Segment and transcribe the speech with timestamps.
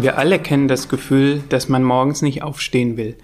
[0.00, 3.16] Wir alle kennen das Gefühl, dass man morgens nicht aufstehen will.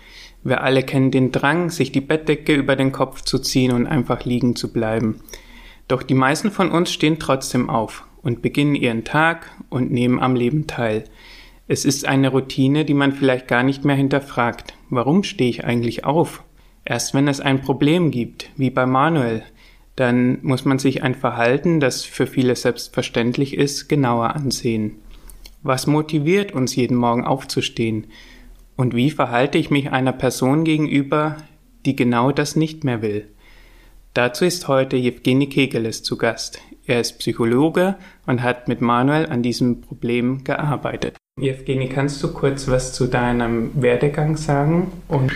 [0.42, 4.24] Wir alle kennen den Drang, sich die Bettdecke über den Kopf zu ziehen und einfach
[4.24, 5.20] liegen zu bleiben.
[5.86, 10.34] Doch die meisten von uns stehen trotzdem auf und beginnen ihren Tag und nehmen am
[10.34, 11.04] Leben teil.
[11.68, 14.74] Es ist eine Routine, die man vielleicht gar nicht mehr hinterfragt.
[14.90, 16.42] Warum stehe ich eigentlich auf?
[16.84, 19.44] Erst wenn es ein Problem gibt, wie bei Manuel,
[19.94, 24.96] dann muss man sich ein Verhalten, das für viele selbstverständlich ist, genauer ansehen.
[25.66, 28.08] Was motiviert uns jeden Morgen aufzustehen?
[28.76, 31.38] Und wie verhalte ich mich einer Person gegenüber,
[31.86, 33.28] die genau das nicht mehr will?
[34.12, 36.60] Dazu ist heute Jewgeni Kegeles zu Gast.
[36.84, 37.96] Er ist Psychologe
[38.26, 41.16] und hat mit Manuel an diesem Problem gearbeitet.
[41.40, 44.92] Jewgeni, kannst du kurz was zu deinem Werdegang sagen?
[45.08, 45.32] Und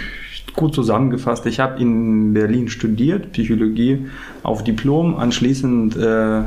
[0.54, 4.06] Gut zusammengefasst, ich habe in Berlin studiert, Psychologie
[4.42, 6.42] auf Diplom, anschließend äh,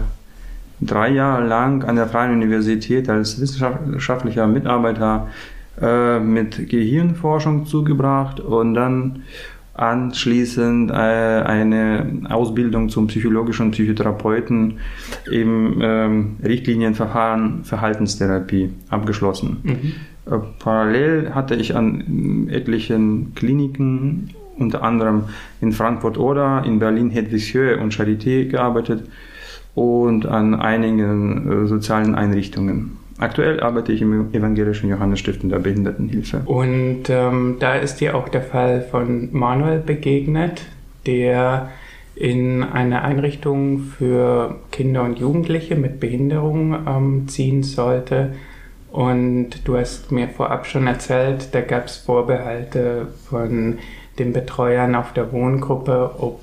[0.82, 5.28] drei Jahre lang an der Freien Universität als wissenschaftlicher Mitarbeiter
[5.82, 9.24] äh, mit Gehirnforschung zugebracht und dann
[9.74, 14.80] anschließend äh, eine Ausbildung zum psychologischen Psychotherapeuten
[15.32, 19.58] im ähm, Richtlinienverfahren Verhaltenstherapie abgeschlossen.
[19.64, 19.94] Mhm.
[20.26, 25.24] Äh, parallel hatte ich an etlichen Kliniken, unter anderem
[25.62, 29.04] in Frankfurt oder in Berlin Hedwigshöhe und Charité gearbeitet
[29.76, 32.98] und an einigen äh, sozialen Einrichtungen.
[33.18, 36.42] Aktuell arbeite ich im evangelischen Johannesstift in der Behindertenhilfe.
[36.46, 40.64] Und ähm, da ist dir auch der Fall von Manuel begegnet,
[41.06, 41.70] der
[42.16, 48.34] in eine Einrichtung für Kinder und Jugendliche mit Behinderung ähm, ziehen sollte.
[48.92, 53.78] Und du hast mir vorab schon erzählt, da gab es Vorbehalte von
[54.20, 56.42] den Betreuern auf der Wohngruppe, ob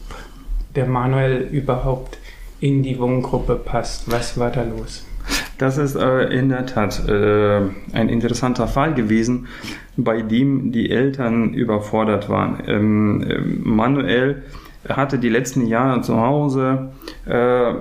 [0.75, 2.19] der Manuel überhaupt
[2.61, 4.11] in die Wohngruppe passt.
[4.11, 5.05] Was war da los?
[5.59, 7.61] Das ist äh, in der Tat äh,
[7.93, 9.49] ein interessanter Fall gewesen,
[9.97, 12.63] bei dem die Eltern überfordert waren.
[12.67, 14.43] Ähm, äh, Manuel
[14.89, 16.91] hatte die letzten Jahre zu Hause
[17.27, 17.75] äh,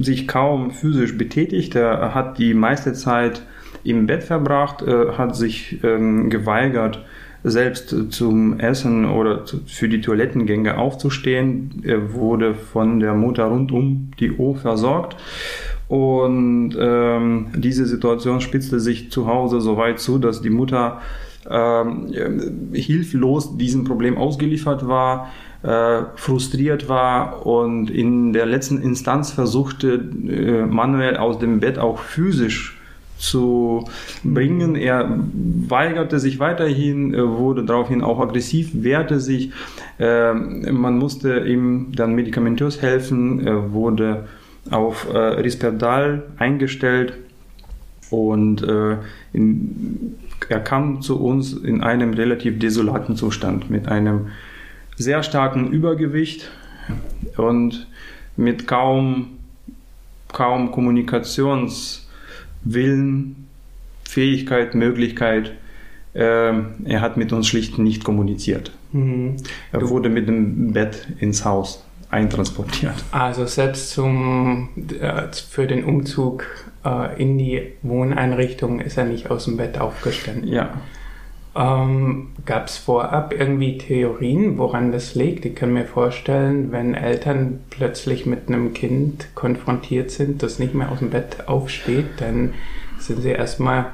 [0.00, 1.76] sich kaum physisch betätigt.
[1.76, 3.42] Er hat die meiste Zeit
[3.84, 7.04] im Bett verbracht, äh, hat sich ähm, geweigert,
[7.44, 11.82] selbst zum Essen oder für die Toilettengänge aufzustehen.
[11.84, 15.16] Er wurde von der Mutter rund um die Uhr versorgt.
[15.88, 21.02] Und ähm, diese Situation spitzte sich zu Hause so weit zu, dass die Mutter
[21.48, 25.30] ähm, hilflos diesem Problem ausgeliefert war,
[25.62, 29.94] äh, frustriert war und in der letzten Instanz versuchte,
[30.26, 32.73] äh, Manuel aus dem Bett auch physisch
[33.18, 33.84] zu
[34.22, 34.76] bringen.
[34.76, 35.18] Er
[35.68, 39.52] weigerte sich weiterhin, wurde daraufhin auch aggressiv, wehrte sich.
[39.98, 44.24] Ähm, man musste ihm dann medikamentös helfen, wurde
[44.70, 47.14] auf äh, Risperdal eingestellt
[48.10, 48.96] und äh,
[50.48, 54.28] er kam zu uns in einem relativ desolaten Zustand mit einem
[54.96, 56.50] sehr starken Übergewicht
[57.36, 57.86] und
[58.36, 59.38] mit kaum,
[60.28, 62.03] kaum Kommunikations-
[62.64, 63.48] Willen,
[64.08, 65.52] Fähigkeit, Möglichkeit.
[66.14, 68.72] Äh, er hat mit uns schlicht nicht kommuniziert.
[68.92, 69.36] Mhm.
[69.72, 72.94] Er wurde mit dem Bett ins Haus eintransportiert.
[73.10, 74.68] Also selbst zum,
[75.00, 76.46] äh, für den Umzug
[76.84, 80.48] äh, in die Wohneinrichtung ist er nicht aus dem Bett aufgestanden.
[80.48, 80.80] Ja.
[81.56, 85.44] Ähm, Gab es vorab irgendwie Theorien, woran das liegt?
[85.44, 90.90] Ich kann mir vorstellen, wenn Eltern plötzlich mit einem Kind konfrontiert sind, das nicht mehr
[90.90, 92.54] aus dem Bett aufsteht, dann
[92.98, 93.86] sind sie erstmal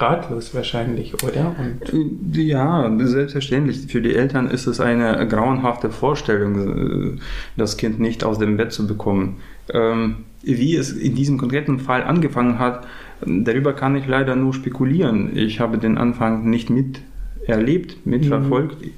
[0.00, 1.54] ratlos wahrscheinlich, oder?
[1.58, 3.86] Und ja, selbstverständlich.
[3.88, 7.18] Für die Eltern ist es eine grauenhafte Vorstellung, äh,
[7.56, 9.36] das Kind nicht aus dem Bett zu bekommen.
[9.72, 12.86] Ähm, wie es in diesem konkreten Fall angefangen hat,
[13.24, 15.36] Darüber kann ich leider nur spekulieren.
[15.36, 18.80] Ich habe den Anfang nicht miterlebt, mitverfolgt.
[18.82, 18.90] Mhm.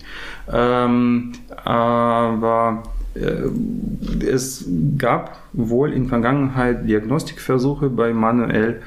[0.52, 1.32] Ähm,
[1.64, 2.82] aber
[3.14, 4.68] äh, es
[4.98, 8.80] gab wohl in Vergangenheit Diagnostikversuche bei Manuel.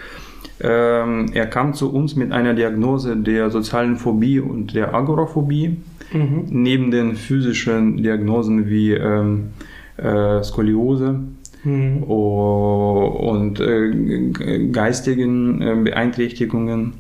[0.62, 5.78] Ähm, er kam zu uns mit einer Diagnose der sozialen Phobie und der Agoraphobie,
[6.14, 6.46] mhm.
[6.50, 9.50] neben den physischen Diagnosen wie ähm,
[9.98, 11.20] äh, Skoliose
[11.66, 12.04] mhm.
[12.04, 16.94] und äh, geistigen äh, Beeinträchtigungen.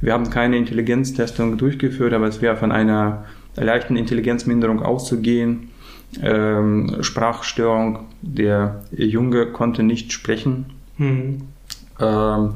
[0.00, 3.24] Wir haben keine Intelligenztestung durchgeführt, aber es wäre von einer
[3.56, 5.70] leichten Intelligenzminderung auszugehen.
[6.22, 10.66] Ähm, Sprachstörung, der Junge konnte nicht sprechen.
[10.98, 11.42] Mhm.
[11.98, 12.54] Ähm,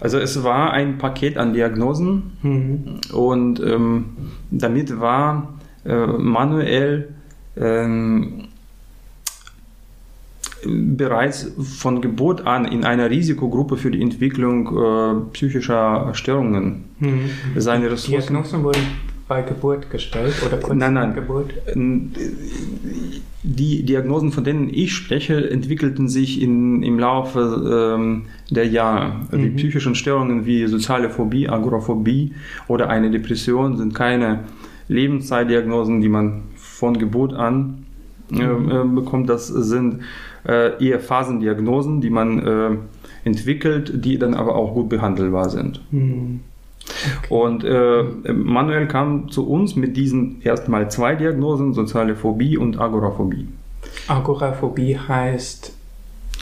[0.00, 3.00] also es war ein Paket an Diagnosen mhm.
[3.12, 4.06] und ähm,
[4.50, 5.54] damit war
[5.84, 7.10] äh, manuell
[7.56, 8.48] ähm,
[10.66, 16.84] bereits von Geburt an in einer Risikogruppe für die Entwicklung äh, psychischer Störungen.
[16.98, 17.30] Mhm.
[17.56, 18.32] Seine Die Ressourcen.
[18.34, 18.82] Diagnosen wurden
[19.28, 21.14] bei Geburt gestellt oder kurz Nein, nein.
[21.14, 21.52] Geburt?
[23.42, 29.12] Die Diagnosen, von denen ich spreche, entwickelten sich in, im Laufe ähm, der Jahre.
[29.32, 29.56] Die Mhm.
[29.56, 32.32] psychischen Störungen wie soziale Phobie, Agoraphobie
[32.68, 34.40] oder eine Depression sind keine
[34.88, 37.84] Lebenszeitdiagnosen, die man von Geburt an
[38.32, 39.28] äh, äh, bekommt.
[39.30, 40.00] Das sind
[40.46, 42.76] äh, eher Phasendiagnosen, die man äh,
[43.24, 45.80] entwickelt, die dann aber auch gut behandelbar sind.
[45.90, 46.40] Mhm.
[47.28, 48.02] Und äh,
[48.32, 53.46] Manuel kam zu uns mit diesen erstmal zwei Diagnosen, soziale Phobie und Agoraphobie.
[54.08, 55.72] Agoraphobie heißt,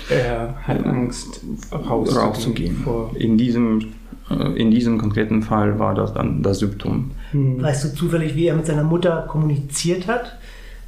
[0.09, 1.41] er hat Angst,
[1.73, 2.19] rauszugehen.
[2.19, 2.77] Rauszugehen.
[2.77, 3.93] Vor, In diesem,
[4.31, 7.11] äh, in diesem konkreten Fall war das dann das Symptom.
[7.33, 7.61] Mhm.
[7.63, 10.39] Weißt du zufällig, wie er mit seiner Mutter kommuniziert hat?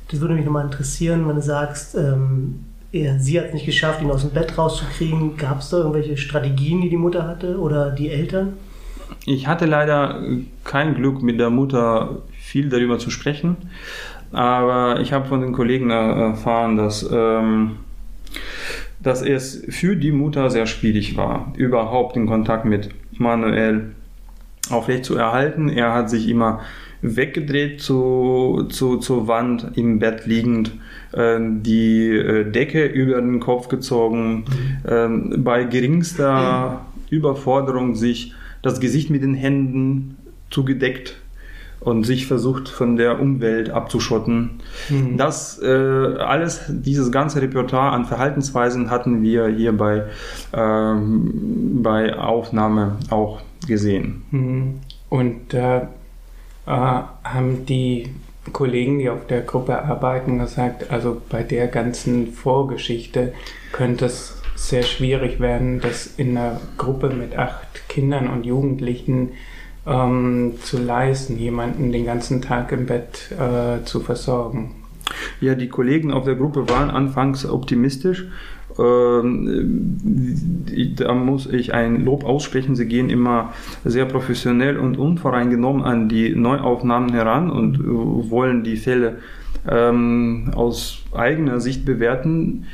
[0.08, 2.60] Das würde mich nochmal interessieren, wenn du sagst, ähm,
[2.92, 5.36] er, sie hat es nicht geschafft, ihn aus dem Bett rauszukriegen.
[5.36, 8.54] Gab es da irgendwelche Strategien, die die Mutter hatte oder die Eltern?
[9.26, 10.22] Ich hatte leider
[10.64, 13.56] kein Glück, mit der Mutter viel darüber zu sprechen,
[14.32, 17.76] aber ich habe von den Kollegen erfahren, dass, ähm,
[19.00, 23.92] dass es für die Mutter sehr schwierig war, überhaupt den Kontakt mit Manuel
[24.70, 25.68] aufrecht zu erhalten.
[25.68, 26.60] Er hat sich immer
[27.02, 30.72] weggedreht zu, zu, zur Wand im Bett liegend,
[31.12, 34.44] äh, die äh, Decke über den Kopf gezogen,
[34.88, 40.16] ähm, bei geringster Überforderung sich das Gesicht mit den Händen
[40.50, 41.16] zugedeckt
[41.80, 44.60] und sich versucht von der Umwelt abzuschotten.
[44.90, 45.16] Mhm.
[45.16, 50.04] Das äh, alles, dieses ganze Repertoire an Verhaltensweisen hatten wir hier bei,
[50.52, 54.22] ähm, bei Aufnahme auch gesehen.
[54.30, 54.74] Mhm.
[55.08, 55.82] Und äh,
[56.66, 58.10] äh, haben die
[58.52, 63.32] Kollegen, die auf der Gruppe arbeiten, gesagt, also bei der ganzen Vorgeschichte
[63.72, 69.30] könnte es sehr schwierig werden, das in einer Gruppe mit acht Kindern und Jugendlichen
[69.86, 74.74] ähm, zu leisten, jemanden den ganzen Tag im Bett äh, zu versorgen.
[75.40, 78.26] Ja, die Kollegen auf der Gruppe waren anfangs optimistisch.
[78.80, 79.96] Ähm,
[80.96, 82.74] Da muss ich ein Lob aussprechen.
[82.76, 83.52] Sie gehen immer
[83.84, 87.78] sehr professionell und unvoreingenommen an die Neuaufnahmen heran und
[88.30, 89.16] wollen die Fälle
[89.68, 92.64] ähm, aus eigener Sicht bewerten.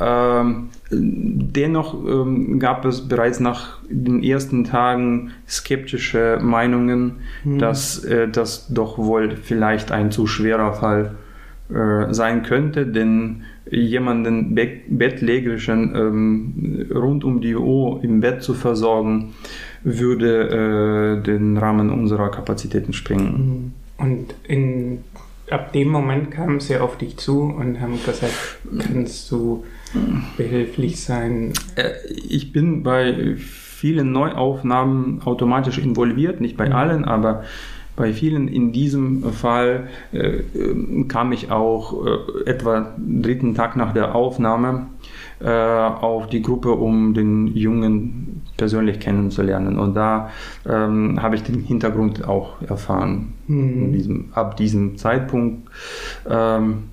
[0.00, 7.58] Ähm, dennoch ähm, gab es bereits nach den ersten Tagen skeptische Meinungen, Mhm.
[7.58, 11.14] dass äh, das doch wohl vielleicht ein zu schwerer Fall
[11.70, 18.54] äh, sein könnte, denn jemanden be bettlägerischen ähm, rund um die Uhr im Bett zu
[18.54, 19.34] versorgen,
[19.84, 23.74] würde äh, den Rahmen unserer Kapazitäten sprengen.
[23.98, 24.98] Und in,
[25.50, 29.64] ab dem Moment kamen sie auf dich zu und haben gesagt, kannst du
[30.36, 31.52] behilflich sein?
[31.76, 36.72] Äh, Ich bin bei vielen Neuaufnahmen automatisch involviert, nicht bei Mhm.
[36.72, 37.44] allen, aber
[37.98, 43.92] bei vielen in diesem Fall äh, äh, kam ich auch äh, etwa dritten Tag nach
[43.92, 44.86] der Aufnahme
[45.40, 49.78] äh, auf die Gruppe, um den Jungen persönlich kennenzulernen.
[49.78, 50.30] Und da
[50.66, 53.92] ähm, habe ich den Hintergrund auch erfahren, Mhm.
[53.92, 55.68] diesem, ab diesem Zeitpunkt.
[56.28, 56.84] Ähm,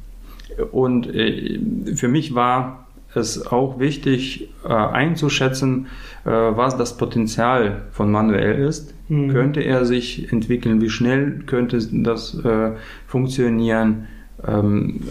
[0.72, 1.60] und äh,
[1.96, 5.88] für mich war es auch wichtig äh, einzuschätzen,
[6.26, 8.95] äh, was das Potenzial von Manuel ist.
[9.08, 9.30] Mhm.
[9.30, 10.82] Könnte er sich entwickeln?
[10.82, 12.72] Wie schnell könnte das äh,
[13.08, 14.08] funktionieren?
[14.46, 15.02] Ähm,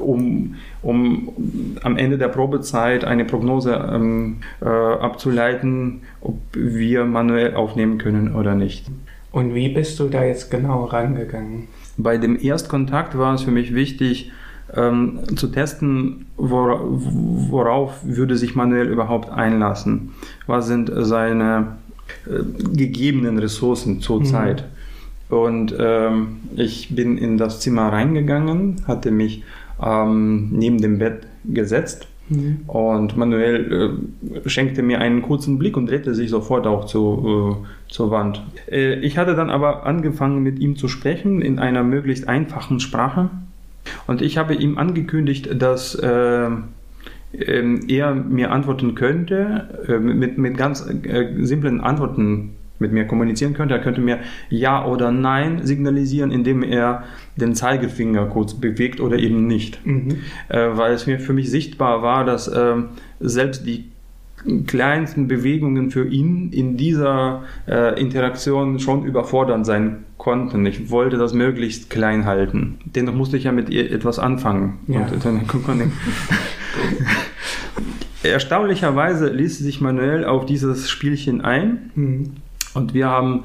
[0.00, 1.32] um, um
[1.82, 8.54] am Ende der Probezeit eine Prognose ähm, äh, abzuleiten, ob wir manuell aufnehmen können oder
[8.54, 8.86] nicht.
[9.32, 11.68] Und wie bist du da jetzt genau rangegangen?
[11.96, 14.30] Bei dem Erstkontakt war es für mich wichtig,
[14.74, 20.14] ähm, zu testen, wora, worauf würde sich Manuel überhaupt einlassen.
[20.46, 21.76] Was sind seine
[22.74, 24.24] gegebenen Ressourcen zur Mhm.
[24.24, 24.64] Zeit?
[25.28, 29.42] Und ähm, ich bin in das Zimmer reingegangen, hatte mich
[29.82, 32.06] ähm, neben dem Bett gesetzt
[32.66, 34.00] und Manuel
[34.44, 38.42] äh, schenkte mir einen kurzen Blick und drehte sich sofort auch zu, äh, zur Wand.
[38.70, 43.28] Äh, ich hatte dann aber angefangen mit ihm zu sprechen in einer möglichst einfachen Sprache.
[44.06, 46.48] Und ich habe ihm angekündigt, dass äh,
[47.38, 53.74] er mir antworten könnte, äh, mit, mit ganz äh, simplen Antworten mit mir kommunizieren könnte.
[53.74, 54.18] Er könnte mir
[54.50, 57.04] Ja oder Nein signalisieren, indem er
[57.36, 59.84] den Zeigefinger kurz bewegt oder eben nicht.
[59.86, 60.18] Mhm.
[60.48, 62.88] Äh, weil es mir für mich sichtbar war, dass ähm,
[63.20, 63.84] selbst die
[64.66, 70.66] kleinsten Bewegungen für ihn in dieser äh, Interaktion schon überfordernd sein konnten.
[70.66, 72.78] Ich wollte das möglichst klein halten.
[72.84, 74.80] Dennoch musste ich ja mit ihr etwas anfangen.
[74.86, 75.06] Ja.
[75.06, 75.46] Und dann
[78.24, 82.30] Erstaunlicherweise ließ sich Manuel auf dieses Spielchen ein mhm.
[82.74, 83.44] und wir haben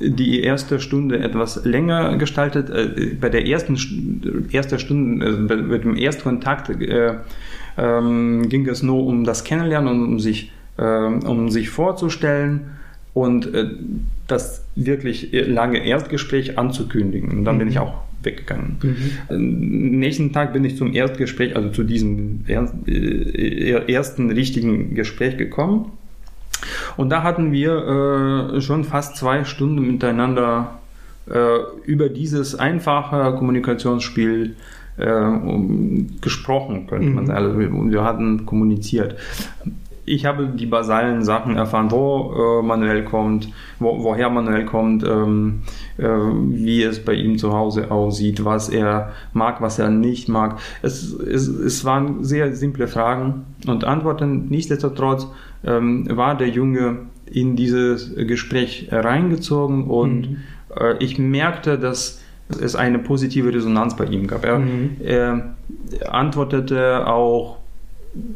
[0.00, 2.70] die erste Stunde etwas länger gestaltet.
[2.70, 3.76] Äh, bei der ersten
[4.50, 7.14] erste Stunde, also mit dem Erstkontakt, äh,
[7.76, 12.70] ähm, ging es nur um das Kennenlernen und um sich, äh, um sich vorzustellen
[13.12, 13.70] und äh,
[14.26, 17.30] das wirklich lange Erstgespräch anzukündigen.
[17.30, 17.60] Und dann mhm.
[17.60, 17.94] bin ich auch
[18.26, 18.76] weggegangen.
[19.30, 19.98] Mhm.
[19.98, 25.92] Nächsten Tag bin ich zum Erstgespräch, also zu diesem äh, ersten richtigen Gespräch gekommen.
[26.96, 30.78] Und da hatten wir äh, schon fast zwei Stunden miteinander
[31.30, 34.56] äh, über dieses einfache Kommunikationsspiel
[34.96, 35.22] äh,
[36.20, 37.26] gesprochen, könnte man mhm.
[37.28, 37.44] sagen.
[37.44, 39.16] Also wir, wir hatten kommuniziert
[40.06, 43.48] ich habe die basalen Sachen erfahren, wo äh, Manuel kommt,
[43.80, 45.62] wo, woher Manuel kommt, ähm,
[45.98, 50.58] äh, wie es bei ihm zu Hause aussieht, was er mag, was er nicht mag.
[50.80, 54.46] Es, es, es waren sehr simple Fragen und Antworten.
[54.48, 55.26] Nichtsdestotrotz
[55.64, 56.98] ähm, war der Junge
[57.30, 60.36] in dieses Gespräch reingezogen und mhm.
[60.78, 62.22] äh, ich merkte, dass
[62.60, 64.44] es eine positive Resonanz bei ihm gab.
[64.44, 64.96] Er, mhm.
[65.02, 65.56] er
[66.08, 67.58] antwortete auch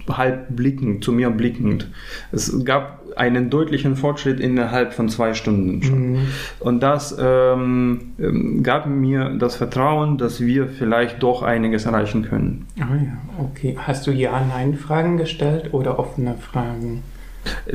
[0.08, 1.88] halb blickend, zu mir blickend.
[2.32, 6.12] Es gab einen deutlichen Fortschritt innerhalb von zwei Stunden schon.
[6.12, 6.18] Mhm.
[6.60, 12.66] Und das ähm, ähm, gab mir das Vertrauen, dass wir vielleicht doch einiges erreichen können.
[12.78, 13.76] Ah ja, okay.
[13.78, 17.02] Hast du Ja-Nein-Fragen gestellt oder offene Fragen?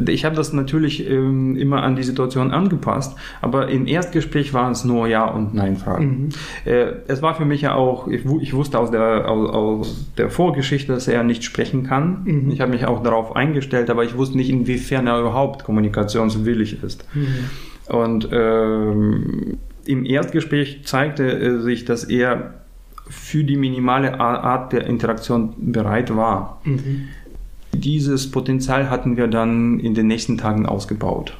[0.08, 4.86] Ich habe das natürlich ähm, immer an die Situation angepasst, aber im Erstgespräch waren es
[4.86, 6.06] nur Ja- und Nein-Fragen.
[6.06, 6.30] Mhm.
[6.72, 10.30] Äh, es war für mich ja auch, ich, ich wusste aus der, aus, aus, der
[10.30, 12.22] Vorgeschichte, dass er nicht sprechen kann.
[12.26, 12.52] Mhm.
[12.52, 17.06] Ich habe mich auch darauf eingestellt, aber ich wusste nicht, inwiefern er überhaupt kommunikationswillig ist.
[17.14, 17.96] Mhm.
[17.96, 22.56] Und ähm, im Erstgespräch zeigte sich, dass er
[23.08, 26.60] für die minimale Art der Interaktion bereit war.
[26.64, 27.10] Mhm.
[27.76, 31.38] Dieses Potenzial hatten wir dann in den nächsten Tagen ausgebaut.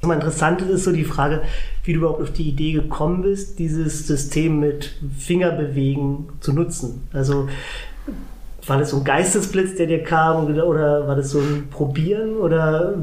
[0.00, 1.42] Interessant ist so die Frage,
[1.82, 7.02] wie du überhaupt auf die Idee gekommen bist, dieses System mit Fingerbewegen zu nutzen.
[7.12, 7.48] Also
[8.66, 12.94] war das so ein Geistesblitz, der dir kam oder war das so ein Probieren oder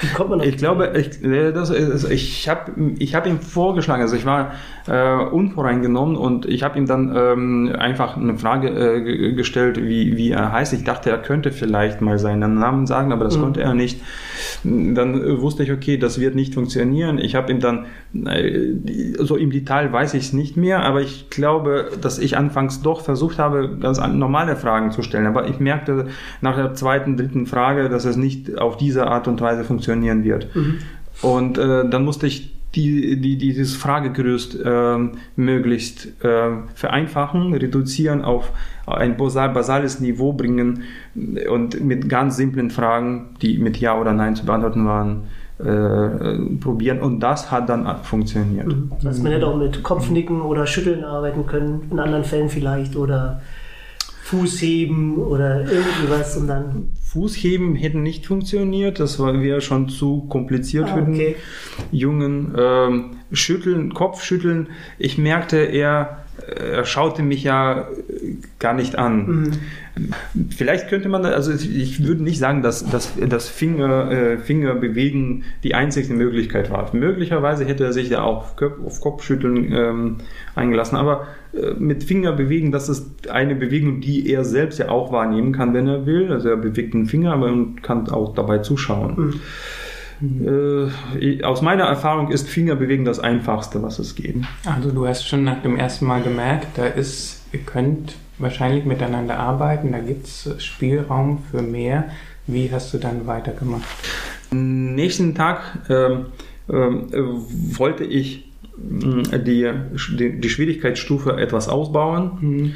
[0.00, 1.20] wie kommt man Ich glaube, ich,
[1.54, 4.52] das ist, ich habe ich hab ihm vorgeschlagen, also ich war
[4.86, 10.30] äh, unvoreingenommen und ich habe ihm dann ähm, einfach eine Frage äh, gestellt, wie, wie
[10.30, 10.72] er heißt.
[10.72, 13.42] Ich dachte, er könnte vielleicht mal seinen Namen sagen, aber das mhm.
[13.42, 14.00] konnte er nicht.
[14.64, 17.18] Dann äh, wusste ich, okay, das wird nicht funktionieren.
[17.18, 17.86] Ich habe ihm dann,
[18.26, 18.74] äh,
[19.18, 23.02] so im Detail weiß ich es nicht mehr, aber ich glaube, dass ich anfangs doch
[23.02, 25.26] versucht habe, ganz normale Fragen zu stellen.
[25.26, 26.06] Aber ich merkte
[26.40, 30.54] nach der zweiten, dritten Frage, dass es nicht auf diese Art und Weise funktionieren wird.
[30.54, 30.78] Mhm.
[31.22, 34.96] Und äh, dann musste ich die, die, dieses Fragegerüst äh,
[35.34, 38.52] möglichst äh, vereinfachen, reduzieren auf
[38.86, 40.84] ein basales Niveau bringen
[41.50, 45.24] und mit ganz simplen Fragen, die mit Ja oder Nein zu beantworten waren,
[45.58, 48.68] äh, probieren und das hat dann funktioniert.
[48.68, 48.92] Mhm.
[49.02, 53.42] Dass man hätte auch mit Kopfnicken oder Schütteln arbeiten können, in anderen Fällen vielleicht oder
[54.22, 56.92] Fußheben oder irgendwie was und dann.
[57.12, 61.36] Fußheben hätten nicht funktioniert, das war wäre schon zu kompliziert ah, für den okay.
[61.90, 62.54] Jungen.
[62.56, 64.68] Ähm, schütteln, Kopfschütteln.
[64.96, 67.88] Ich merkte, er, er schaute mich ja
[68.58, 69.26] gar nicht an.
[69.26, 69.50] Mhm.
[70.50, 75.74] Vielleicht könnte man, also ich würde nicht sagen, dass, dass Finger, äh, Finger bewegen die
[75.74, 76.88] einzige Möglichkeit war.
[76.94, 80.16] Möglicherweise hätte er sich ja auch auf Kopfschütteln ähm,
[80.54, 85.12] eingelassen, aber äh, mit Finger bewegen, das ist eine Bewegung, die er selbst ja auch
[85.12, 86.32] wahrnehmen kann, wenn er will.
[86.32, 89.14] Also er bewegt den Finger, aber kann auch dabei zuschauen.
[89.16, 89.40] Mhm.
[90.22, 94.36] Äh, aus meiner Erfahrung ist Fingerbewegen das Einfachste, was es geht.
[94.64, 99.38] Also du hast schon nach dem ersten Mal gemerkt, da ist, ihr könnt wahrscheinlich miteinander
[99.38, 102.10] arbeiten, da gibt es Spielraum für mehr.
[102.46, 103.84] Wie hast du dann weitergemacht?
[104.50, 106.26] Nächsten Tag ähm,
[106.68, 107.08] ähm,
[107.78, 109.68] wollte ich die,
[110.18, 112.30] die, die, Schwierigkeitsstufe etwas ausbauen.
[112.40, 112.72] Mhm.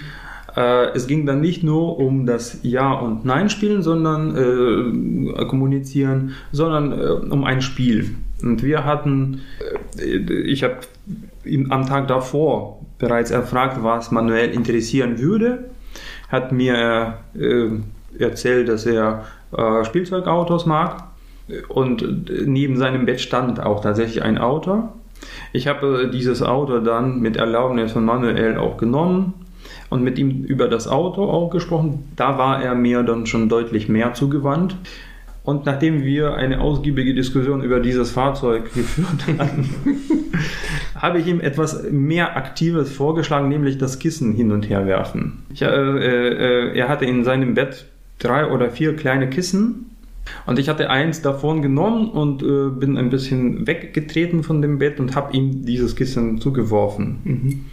[0.56, 6.92] Äh, es ging dann nicht nur um das Ja- und Nein-Spielen, sondern äh, kommunizieren, sondern
[6.92, 8.14] äh, um ein Spiel.
[8.42, 9.40] Und wir hatten,
[9.98, 10.78] äh, ich habe
[11.44, 15.70] am Tag davor bereits erfragt, was Manuel interessieren würde,
[16.28, 17.68] hat mir äh,
[18.18, 19.24] erzählt, dass er
[19.84, 21.04] Spielzeugautos mag.
[21.68, 24.88] Und neben seinem Bett stand auch tatsächlich ein Auto.
[25.52, 29.43] Ich habe dieses Auto dann mit Erlaubnis von Manuel auch genommen
[29.90, 32.04] und mit ihm über das Auto auch gesprochen.
[32.16, 34.76] Da war er mir dann schon deutlich mehr zugewandt.
[35.44, 39.68] Und nachdem wir eine ausgiebige Diskussion über dieses Fahrzeug geführt hatten,
[40.96, 45.44] habe ich ihm etwas mehr Aktives vorgeschlagen, nämlich das Kissen hin und her werfen.
[45.52, 47.84] Ich, äh, äh, er hatte in seinem Bett
[48.18, 49.90] drei oder vier kleine Kissen
[50.46, 54.98] und ich hatte eins davon genommen und äh, bin ein bisschen weggetreten von dem Bett
[54.98, 57.18] und habe ihm dieses Kissen zugeworfen.
[57.24, 57.64] Mhm.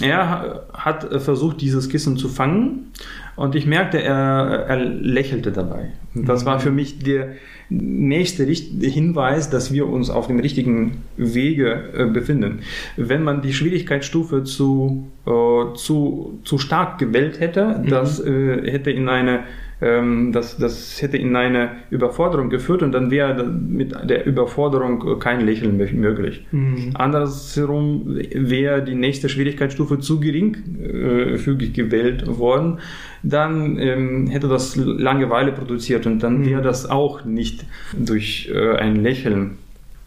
[0.00, 2.92] Er hat versucht, dieses Kissen zu fangen
[3.34, 5.90] und ich merkte, er, er lächelte dabei.
[6.14, 7.32] Und das war für mich der
[7.70, 12.60] nächste Hinweis, dass wir uns auf dem richtigen Wege äh, befinden.
[12.96, 17.88] Wenn man die Schwierigkeitsstufe zu, äh, zu, zu stark gewählt hätte, mhm.
[17.88, 19.40] das äh, hätte in eine
[19.80, 25.40] ähm, das, das hätte in eine Überforderung geführt und dann wäre mit der Überforderung kein
[25.40, 26.46] Lächeln möglich.
[26.50, 26.90] Mhm.
[26.94, 28.02] Andersherum
[28.34, 32.78] wäre die nächste Schwierigkeitsstufe zu geringfügig äh, gewählt worden,
[33.22, 36.64] dann ähm, hätte das Langeweile produziert und dann wäre mhm.
[36.64, 39.58] das auch nicht durch äh, ein Lächeln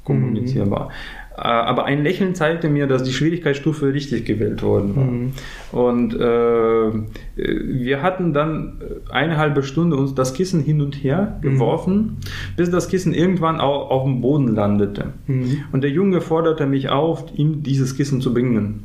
[0.03, 0.86] kommunizierbar.
[0.86, 0.92] Mhm.
[1.36, 5.04] Äh, aber ein Lächeln zeigte mir, dass die Schwierigkeitsstufe richtig gewählt worden war.
[5.06, 5.32] Mhm.
[5.72, 6.92] Und äh,
[7.36, 11.54] wir hatten dann eine halbe Stunde uns das Kissen hin und her mhm.
[11.54, 12.18] geworfen, mhm.
[12.56, 15.13] bis das Kissen irgendwann auch auf dem Boden landete.
[15.28, 15.63] Mhm.
[15.72, 18.84] Und der Junge forderte mich auf, ihm dieses Kissen zu bringen.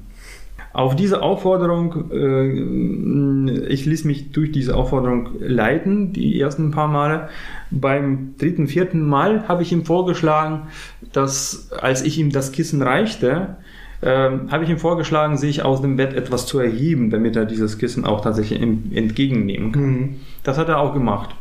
[0.79, 7.31] Auf diese Aufforderung, äh, ich ließ mich durch diese Aufforderung leiten, die ersten paar Male.
[7.73, 10.69] Beim dritten, vierten Mal habe ich ihm vorgeschlagen,
[11.13, 13.57] dass als ich ihm das Kissen reichte,
[14.03, 17.79] äh, habe ich ihm vorgeschlagen, sich aus dem Bett etwas zu erheben, damit er dieses
[17.79, 19.83] Kissen auch tatsächlich entgegennehmen kann.
[19.83, 20.17] Mhm.
[20.45, 21.35] Das hat er auch gemacht.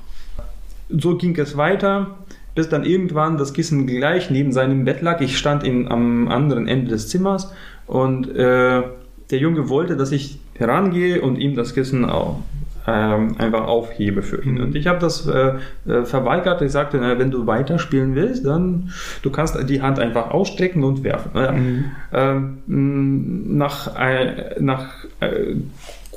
[0.89, 2.17] So ging es weiter,
[2.55, 5.21] bis dann irgendwann das Kissen gleich neben seinem Bett lag.
[5.21, 7.53] Ich stand in, am anderen Ende des Zimmers
[7.85, 8.81] und äh,
[9.29, 12.39] der Junge wollte, dass ich herangehe und ihm das Kissen auch,
[12.87, 14.55] ähm, einfach aufhebe für ihn.
[14.55, 14.61] Mhm.
[14.61, 15.55] Und ich habe das äh,
[15.87, 16.61] äh, verweigert.
[16.61, 21.03] Ich sagte, na, wenn du weiterspielen willst, dann du kannst die Hand einfach ausstrecken und
[21.03, 21.31] werfen.
[21.33, 21.85] Mhm.
[22.13, 25.05] Ähm, nach äh, nach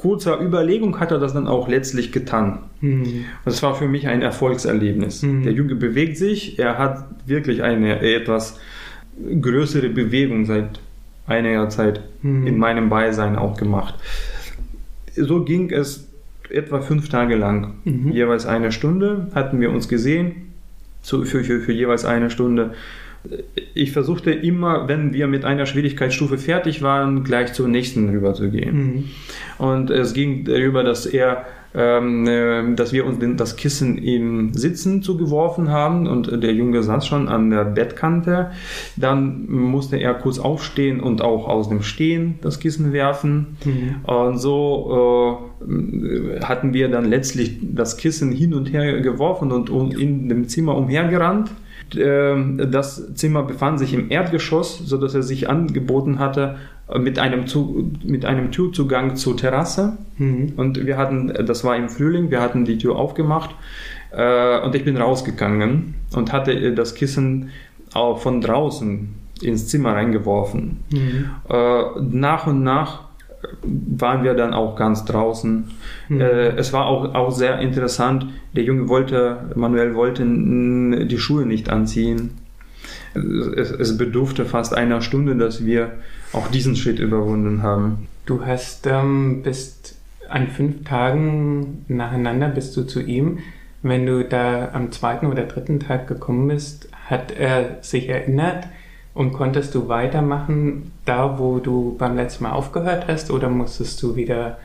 [0.01, 2.61] kurzer Überlegung hat er das dann auch letztlich getan.
[2.81, 3.27] Mhm.
[3.45, 5.23] Das war für mich ein Erfolgserlebnis.
[5.23, 5.43] Mhm.
[5.43, 8.59] Der Junge bewegt sich, er hat wirklich eine etwas
[9.43, 10.81] größere Bewegung seit
[11.31, 12.47] einiger Zeit mhm.
[12.47, 13.95] in meinem Beisein auch gemacht.
[15.17, 16.09] So ging es
[16.51, 17.75] etwa fünf Tage lang.
[17.85, 18.13] Mhm.
[18.13, 20.53] Jeweils eine Stunde hatten wir uns gesehen,
[21.03, 22.75] für, für, für jeweils eine Stunde.
[23.75, 28.77] Ich versuchte immer, wenn wir mit einer Schwierigkeitsstufe fertig waren, gleich zur nächsten rüberzugehen.
[28.77, 29.05] Mhm.
[29.59, 35.03] Und es ging darüber, dass er ähm, äh, dass wir uns das Kissen im Sitzen
[35.03, 38.51] zugeworfen haben und der Junge saß schon an der Bettkante.
[38.97, 43.57] Dann musste er kurz aufstehen und auch aus dem Stehen das Kissen werfen.
[43.65, 44.05] Mhm.
[44.05, 50.29] Und so äh, hatten wir dann letztlich das Kissen hin und her geworfen und in
[50.29, 51.53] dem Zimmer umhergerannt.
[51.97, 56.57] Ähm, das Zimmer befand sich im Erdgeschoss, sodass er sich angeboten hatte,
[56.99, 59.99] mit einem, zu, mit einem Türzugang zur Terrasse.
[60.19, 60.55] Mhm.
[60.57, 63.55] Und wir hatten, das war im Frühling, wir hatten die Tür aufgemacht
[64.13, 67.51] äh, und ich bin rausgegangen und hatte das Kissen
[67.95, 70.81] auch von draußen ins Zimmer reingeworfen.
[70.91, 71.31] Mhm.
[71.49, 73.10] Äh, nach und nach
[73.63, 75.71] waren wir dann auch ganz draußen.
[76.09, 76.21] Mhm.
[76.21, 78.27] Äh, es war auch, auch sehr interessant.
[78.55, 82.39] Der Junge wollte, Manuel wollte die Schuhe nicht anziehen.
[83.15, 85.93] Es, es bedurfte fast einer Stunde, dass wir
[86.33, 88.09] auch diesen Schritt überwunden haben.
[88.27, 89.97] Du hast ähm, bist
[90.29, 93.41] an fünf Tagen nacheinander bist du zu ihm.
[93.83, 98.69] Wenn du da am zweiten oder dritten Tag gekommen bist, hat er sich erinnert
[99.15, 104.17] und konntest du weitermachen da, wo du beim letzten Mal aufgehört hast, oder musstest du
[104.17, 104.59] wieder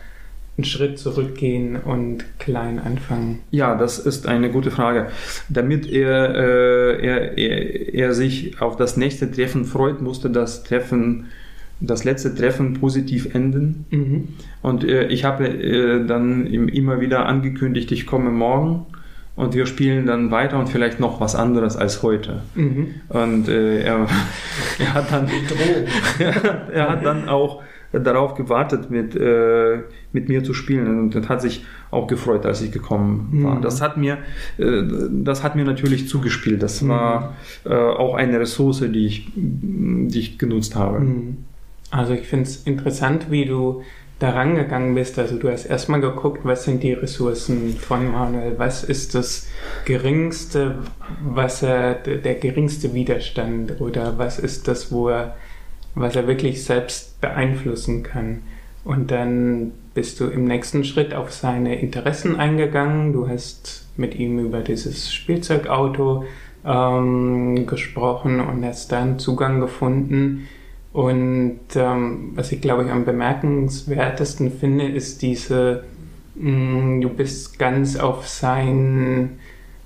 [0.57, 3.39] einen Schritt zurückgehen und klein anfangen?
[3.51, 5.07] Ja, das ist eine gute Frage.
[5.49, 11.25] Damit er, äh, er, er, er sich auf das nächste Treffen freut, musste das Treffen
[11.81, 13.85] das letzte Treffen positiv enden.
[13.89, 14.27] Mhm.
[14.61, 18.85] Und äh, ich habe äh, dann immer wieder angekündigt, ich komme morgen
[19.35, 22.41] und wir spielen dann weiter und vielleicht noch was anderes als heute.
[22.55, 22.95] Mhm.
[23.09, 24.07] Und äh, er,
[24.79, 25.27] er, hat dann
[26.73, 31.65] er, hat dann auch darauf gewartet, mit, äh, mit mir zu spielen und hat sich
[31.91, 33.55] auch gefreut, als ich gekommen war.
[33.55, 33.61] Mhm.
[33.61, 34.19] Das hat mir,
[34.57, 36.63] äh, das hat mir natürlich zugespielt.
[36.63, 36.89] Das mhm.
[36.89, 40.99] war äh, auch eine Ressource, die ich, die ich genutzt habe.
[40.99, 41.37] Mhm.
[41.91, 43.81] Also ich finde es interessant, wie du
[44.19, 45.19] da rangegangen bist.
[45.19, 49.47] Also du hast erstmal geguckt, was sind die Ressourcen von Manuel, was ist das
[49.83, 50.75] geringste,
[51.21, 55.35] was er, der geringste Widerstand oder was ist das, wo er,
[55.95, 58.43] was er wirklich selbst beeinflussen kann.
[58.83, 63.13] Und dann bist du im nächsten Schritt auf seine Interessen eingegangen.
[63.13, 66.25] Du hast mit ihm über dieses Spielzeugauto
[66.63, 70.47] ähm, gesprochen und hast dann Zugang gefunden
[70.95, 75.83] und ähm, was ich glaube ich am bemerkenswertesten finde, ist diese
[76.35, 79.39] Mm, du bist ganz auf sein,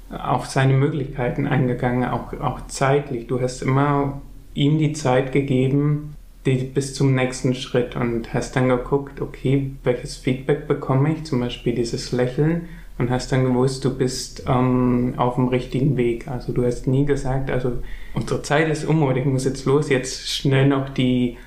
[0.10, 3.28] auf seine Möglichkeiten eingegangen, auch, auch zeitlich.
[3.28, 4.22] Du hast immer
[4.56, 10.18] ihm die Zeit gegeben, die, bis zum nächsten Schritt und hast dann geguckt, okay, welches
[10.18, 12.68] Feedback bekomme ich, zum Beispiel dieses Lächeln
[13.00, 16.28] und hast dann gewusst, du bist ähm, auf dem richtigen Weg.
[16.28, 17.80] Also du hast nie gesagt, also
[18.14, 21.38] unsere Zeit ist um oder ich muss jetzt los, jetzt schnell noch die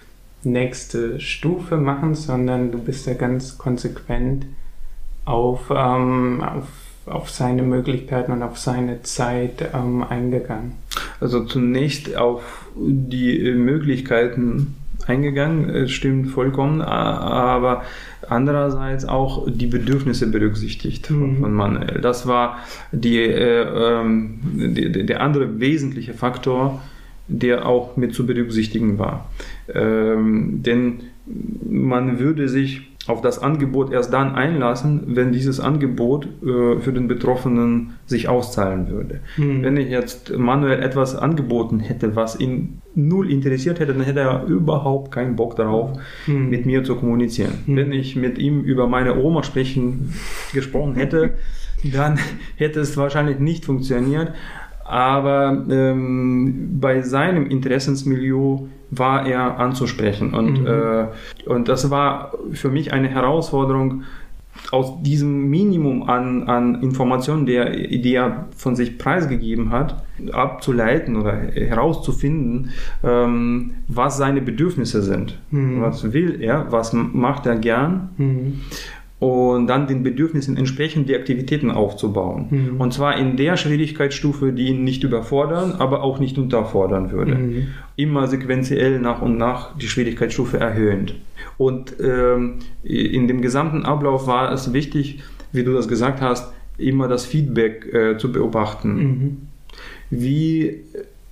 [0.42, 4.46] nächste Stufe machen, sondern du bist da ganz konsequent
[5.26, 6.66] auf, ähm, auf,
[7.06, 10.72] auf seine Möglichkeiten und auf seine Zeit ähm, eingegangen.
[11.20, 14.74] Also zunächst auf die Möglichkeiten
[15.06, 17.82] eingegangen, stimmt vollkommen, aber
[18.28, 21.38] andererseits auch die Bedürfnisse berücksichtigt mhm.
[21.40, 22.00] von Manuel.
[22.00, 22.58] Das war
[22.92, 26.80] die, äh, ähm, die, der andere wesentliche Faktor,
[27.28, 29.30] der auch mit zu berücksichtigen war.
[29.72, 31.00] Ähm, denn
[31.68, 37.08] man würde sich auf das Angebot erst dann einlassen, wenn dieses Angebot äh, für den
[37.08, 39.20] Betroffenen sich auszahlen würde.
[39.36, 39.62] Mhm.
[39.62, 44.44] Wenn ich jetzt manuell etwas angeboten hätte, was ihn null interessiert hätte, dann hätte er
[44.44, 46.48] überhaupt keinen Bock darauf, mhm.
[46.48, 47.54] mit mir zu kommunizieren.
[47.66, 47.76] Mhm.
[47.76, 50.14] Wenn ich mit ihm über meine Oma sprechen
[50.52, 51.34] gesprochen hätte,
[51.82, 52.18] dann
[52.56, 54.32] hätte es wahrscheinlich nicht funktioniert.
[54.84, 60.34] Aber ähm, bei seinem Interessensmilieu war er anzusprechen.
[60.34, 60.66] Und, mhm.
[60.66, 61.06] äh,
[61.46, 64.02] und das war für mich eine Herausforderung,
[64.70, 71.32] aus diesem Minimum an, an Informationen, der, die er von sich preisgegeben hat, abzuleiten oder
[71.32, 72.70] herauszufinden,
[73.02, 75.38] ähm, was seine Bedürfnisse sind.
[75.50, 75.80] Mhm.
[75.80, 78.10] Was will er, was macht er gern.
[78.16, 78.60] Mhm
[79.22, 82.46] und dann den Bedürfnissen entsprechend die Aktivitäten aufzubauen.
[82.50, 82.80] Mhm.
[82.80, 87.36] Und zwar in der Schwierigkeitsstufe, die ihn nicht überfordern, aber auch nicht unterfordern würde.
[87.36, 87.68] Mhm.
[87.94, 91.14] Immer sequenziell nach und nach die Schwierigkeitsstufe erhöhend.
[91.56, 97.06] Und ähm, in dem gesamten Ablauf war es wichtig, wie du das gesagt hast, immer
[97.06, 98.96] das Feedback äh, zu beobachten.
[98.96, 99.36] Mhm.
[100.10, 100.80] Wie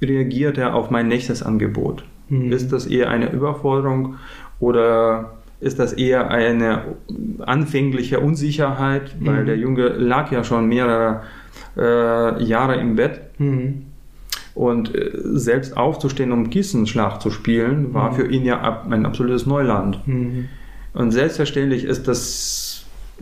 [0.01, 2.05] reagiert er auf mein nächstes Angebot?
[2.29, 2.53] Mhm.
[2.53, 4.15] Ist das eher eine Überforderung
[4.61, 6.97] oder ist das eher eine
[7.41, 9.47] anfängliche Unsicherheit, weil mhm.
[9.47, 11.23] der Junge lag ja schon mehrere
[11.77, 13.21] äh, Jahre im Bett.
[13.39, 13.87] Mhm.
[14.55, 18.17] Und äh, selbst aufzustehen, um Kissenschlag zu spielen, war mhm.
[18.17, 20.07] für ihn ja ein absolutes Neuland.
[20.07, 20.49] Mhm.
[20.93, 22.60] Und selbstverständlich ist das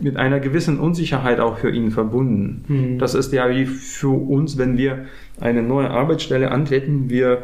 [0.01, 2.63] mit einer gewissen Unsicherheit auch für ihn verbunden.
[2.67, 2.99] Mhm.
[2.99, 5.05] Das ist ja wie für uns, wenn wir
[5.39, 7.09] eine neue Arbeitsstelle antreten.
[7.09, 7.43] Wir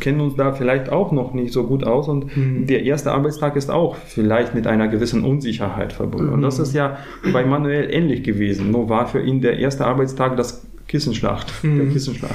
[0.00, 2.66] kennen uns da vielleicht auch noch nicht so gut aus und mhm.
[2.66, 6.28] der erste Arbeitstag ist auch vielleicht mit einer gewissen Unsicherheit verbunden.
[6.28, 6.34] Mhm.
[6.34, 6.98] Und das ist ja
[7.32, 8.70] bei Manuel ähnlich gewesen.
[8.70, 11.52] Nur war für ihn der erste Arbeitstag das Kissenschlacht.
[11.62, 11.92] Der mhm.
[11.92, 12.34] Kissenschlacht.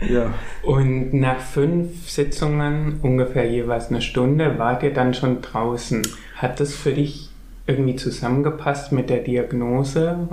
[0.08, 0.34] ja.
[0.62, 6.02] Und nach fünf Sitzungen, ungefähr jeweils eine Stunde, wart ihr dann schon draußen.
[6.36, 7.30] Hat das für dich
[7.66, 10.28] irgendwie zusammengepasst mit der Diagnose?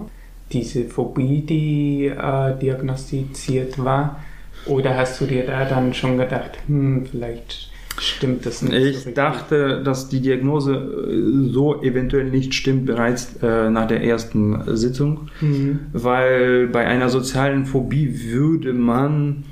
[0.51, 4.19] diese Phobie, die äh, diagnostiziert war?
[4.65, 8.73] Oder hast du dir da dann schon gedacht, hm, vielleicht stimmt das nicht?
[8.73, 14.03] Ich so dachte, dass die Diagnose äh, so eventuell nicht stimmt bereits äh, nach der
[14.03, 15.79] ersten Sitzung, mhm.
[15.93, 19.43] weil bei einer sozialen Phobie würde man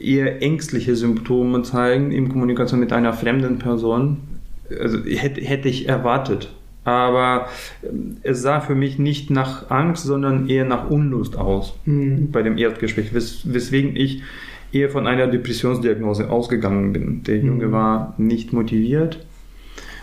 [0.00, 4.18] eher ängstliche Symptome zeigen in Kommunikation mit einer fremden Person.
[4.78, 6.50] Also hätte, hätte ich erwartet
[6.88, 7.48] aber
[7.82, 12.30] ähm, es sah für mich nicht nach Angst, sondern eher nach Unlust aus mhm.
[12.32, 14.22] bei dem Erdgespräch, wes weswegen ich
[14.72, 17.22] eher von einer Depressionsdiagnose ausgegangen bin.
[17.24, 17.72] Der Junge mhm.
[17.72, 19.24] war nicht motiviert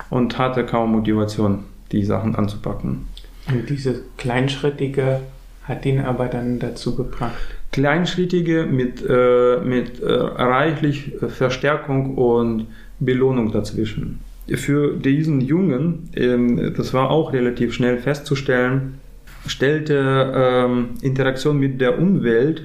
[0.10, 3.08] und hatte kaum Motivation, die Sachen anzupacken.
[3.48, 5.22] Und diese kleinschrittige
[5.64, 7.34] hat ihn aber dann dazu gebracht.
[7.72, 12.68] Kleinschrittige mit, äh, mit äh, reichlich Verstärkung und
[13.00, 14.20] Belohnung dazwischen
[14.54, 19.00] für diesen Jungen, ähm, das war auch relativ schnell festzustellen,
[19.48, 22.62] stellte ähm, Interaktion mit der Umwelt,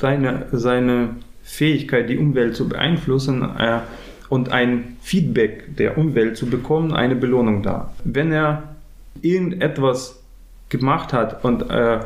[0.00, 1.10] seine, seine
[1.50, 3.80] Fähigkeit, die Umwelt zu beeinflussen äh,
[4.28, 7.94] und ein Feedback der Umwelt zu bekommen, eine Belohnung dar.
[8.04, 8.76] Wenn er
[9.20, 10.22] irgendetwas
[10.68, 12.00] gemacht hat und äh,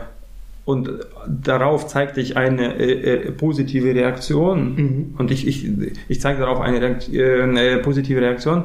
[0.64, 0.88] und
[1.28, 5.14] darauf zeigte ich eine äh, äh, positive Reaktion mhm.
[5.18, 5.68] und ich, ich,
[6.08, 8.64] ich zeigte darauf eine, Reaktion, äh, eine positive Reaktion,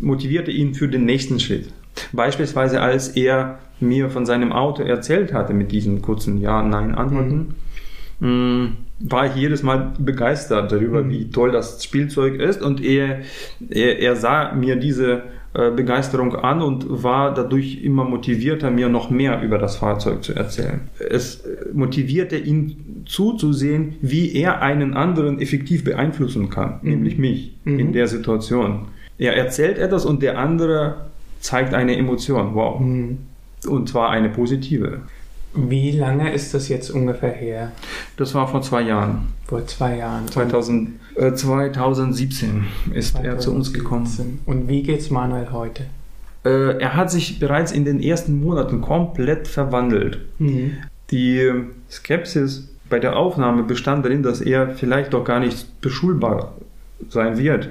[0.00, 1.68] motivierte ihn für den nächsten Schritt.
[2.12, 7.54] Beispielsweise als er mir von seinem Auto erzählt hatte mit diesen kurzen Ja-Nein-Antworten, mhm.
[8.20, 8.66] Mm,
[9.00, 11.10] war ich jedes Mal begeistert darüber, mhm.
[11.10, 13.20] wie toll das Spielzeug ist und er,
[13.70, 15.22] er, er sah mir diese
[15.54, 20.34] äh, Begeisterung an und war dadurch immer motivierter, mir noch mehr über das Fahrzeug zu
[20.34, 20.80] erzählen.
[20.98, 26.90] Es motivierte ihn zuzusehen, wie er einen anderen effektiv beeinflussen kann, mhm.
[26.90, 27.78] nämlich mich mhm.
[27.78, 28.88] in der Situation.
[29.16, 31.08] Er erzählt etwas und der andere
[31.40, 32.54] zeigt eine Emotion.
[32.54, 32.80] Wow.
[32.80, 33.18] Mhm.
[33.66, 35.00] Und zwar eine positive.
[35.54, 37.72] Wie lange ist das jetzt ungefähr her?
[38.16, 39.32] Das war vor zwei Jahren.
[39.46, 40.28] Vor zwei Jahren.
[40.28, 44.06] 2000, äh, 2017 ist er zu uns gekommen.
[44.06, 44.40] 2017.
[44.46, 45.84] Und wie geht's Manuel heute?
[46.44, 50.20] Äh, er hat sich bereits in den ersten Monaten komplett verwandelt.
[50.38, 50.72] Mhm.
[51.10, 51.50] Die
[51.90, 56.54] Skepsis bei der Aufnahme bestand darin, dass er vielleicht doch gar nicht beschulbar
[57.08, 57.70] sein wird,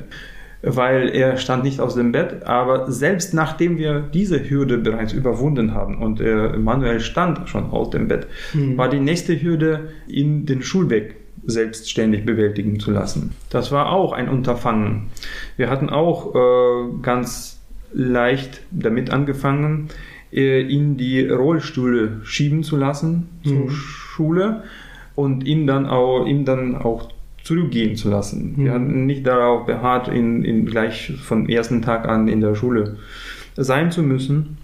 [0.62, 2.44] weil er stand nicht aus dem Bett.
[2.46, 7.90] Aber selbst nachdem wir diese Hürde bereits überwunden haben und äh, Manuel stand schon aus
[7.92, 8.78] dem Bett, Mhm.
[8.78, 11.16] war die nächste Hürde, ihn den Schulweg
[11.46, 13.34] selbstständig bewältigen zu lassen.
[13.50, 15.08] Das war auch ein Unterfangen.
[15.56, 17.60] Wir hatten auch äh, ganz
[17.94, 19.88] leicht damit angefangen,
[20.34, 23.70] äh, ihn die Rollstühle schieben zu lassen zur Mhm.
[23.70, 24.64] Schule
[25.16, 27.10] und ihn dann auch, ihm dann auch
[27.48, 28.54] zurückgehen zu lassen.
[28.58, 28.76] Wir Mhm.
[28.76, 32.98] hatten nicht darauf beharrt, ihn, ihn gleich vom ersten Tag an in der Schule
[33.56, 34.58] sein zu müssen.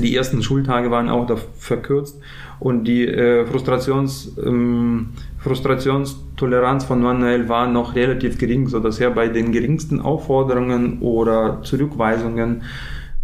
[0.00, 2.20] Die ersten Schultage waren auch da verkürzt
[2.60, 9.28] und die äh, Frustrations, ähm, Frustrationstoleranz von Manuel war noch relativ gering, sodass er bei
[9.28, 12.62] den geringsten Aufforderungen oder Zurückweisungen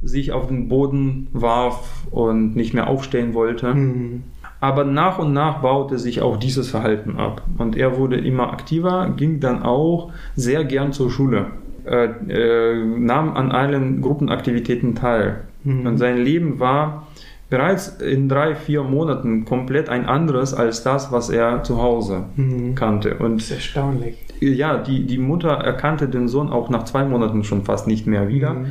[0.02, 3.74] sich auf den Boden warf und nicht mehr aufstehen wollte.
[3.74, 4.22] Mhm.
[4.60, 7.42] Aber nach und nach baute sich auch dieses Verhalten ab.
[7.58, 11.46] Und er wurde immer aktiver, ging dann auch sehr gern zur Schule,
[11.84, 15.42] äh, äh, nahm an allen Gruppenaktivitäten teil.
[15.64, 15.86] Mhm.
[15.86, 17.06] Und sein Leben war
[17.50, 22.74] bereits in drei, vier Monaten komplett ein anderes als das, was er zu Hause Mhm.
[22.74, 23.10] kannte.
[23.10, 24.16] Das Und ist erstaunlich.
[24.40, 28.28] ja, die, die Mutter erkannte den Sohn auch nach zwei Monaten schon fast nicht mehr
[28.28, 28.54] wieder.
[28.54, 28.66] Mhm.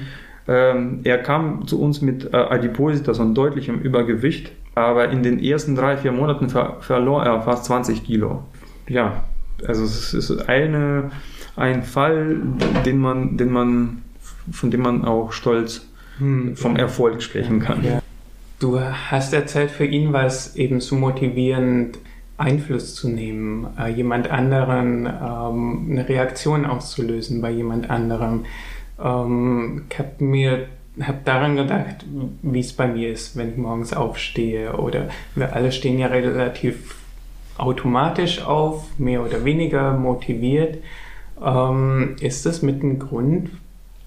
[0.48, 5.76] Ähm, er kam zu uns mit äh, Adipositas und deutlichem Übergewicht, aber in den ersten
[5.76, 8.44] drei, vier Monaten ver verlor er fast 20 Kilo.
[8.88, 9.24] Ja,
[9.68, 11.12] also es ist eine,
[11.56, 12.38] ein Fall,
[12.86, 14.04] den man, den man,
[14.52, 15.88] von dem man auch stolz
[16.20, 16.56] Mhm.
[16.56, 17.84] vom Erfolg sprechen kann.
[17.84, 18.02] Ja.
[18.60, 21.98] Du hast erzählt, für ihn war es eben so motivierend,
[22.38, 28.46] Einfluss zu nehmen, äh, jemand anderen ähm, eine Reaktion auszulösen bei jemand anderem.
[29.02, 30.68] Ähm, ich habe mir
[31.02, 32.06] hab daran gedacht,
[32.42, 36.96] wie es bei mir ist, wenn ich morgens aufstehe oder wir alle stehen ja relativ
[37.58, 40.78] automatisch auf, mehr oder weniger motiviert.
[41.44, 43.50] Ähm, ist das mit ein Grund,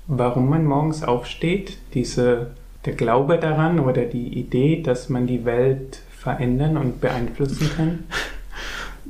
[0.07, 1.79] warum man morgens aufsteht?
[1.95, 2.53] Diese,
[2.85, 7.99] der Glaube daran oder die Idee, dass man die Welt verändern und beeinflussen kann?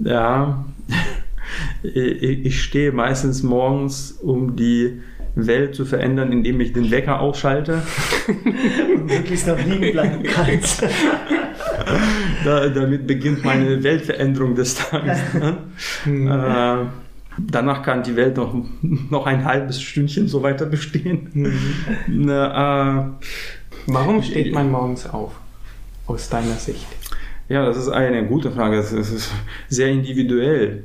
[0.05, 0.65] Ja,
[1.83, 5.01] ich stehe meistens morgens, um die
[5.47, 7.83] Welt zu verändern, indem ich den Wecker ausschalte.
[8.95, 10.85] Und wirklich noch liegen bleiben kannst.
[12.45, 15.19] Da, damit beginnt meine Weltveränderung des Tages.
[16.05, 16.27] Hm.
[16.27, 16.87] äh,
[17.39, 21.31] danach kann die Welt noch, noch ein halbes Stündchen so weiter bestehen.
[21.33, 22.27] Hm.
[22.27, 23.05] Na, äh,
[23.87, 25.33] Warum steht man morgens auf,
[26.07, 26.87] aus deiner Sicht?
[27.49, 28.77] ja, das ist eine gute Frage.
[28.77, 29.31] Es ist
[29.69, 30.85] sehr individuell.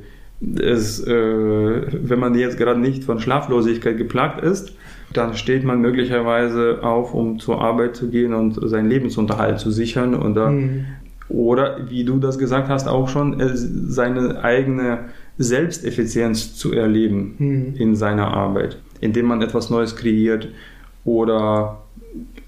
[0.60, 4.72] Es, äh, wenn man jetzt gerade nicht von Schlaflosigkeit geplagt ist,
[5.12, 10.14] dann steht man möglicherweise auf, um zur Arbeit zu gehen und seinen Lebensunterhalt zu sichern.
[10.14, 10.84] Oder, Hm.
[11.28, 14.98] oder wie du das gesagt hast, auch schon äh, seine eigene
[15.38, 17.74] Selbsteffizienz zu erleben Hm.
[17.76, 20.48] in seiner Arbeit, indem man etwas Neues kreiert
[21.04, 21.78] oder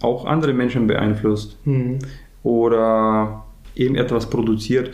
[0.00, 1.98] auch andere Menschen beeinflusst Hm.
[2.42, 4.90] oder eben etwas produziert.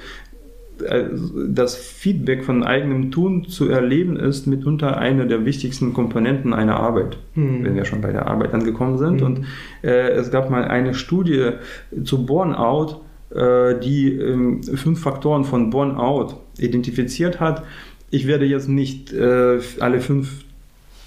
[1.49, 7.19] Das Feedback von eigenem Tun zu erleben ist mitunter eine der wichtigsten Komponenten einer Arbeit,
[7.35, 7.65] Hm.
[7.65, 9.21] wenn wir schon bei der Arbeit angekommen sind.
[9.21, 9.27] Mhm.
[9.27, 9.45] Und
[9.83, 11.51] äh, es gab mal eine Studie
[12.05, 13.01] zu Burnout,
[13.35, 17.63] äh, die ähm, fünf Faktoren von Burnout identifiziert hat.
[18.11, 20.45] Ich werde jetzt nicht äh, alle fünf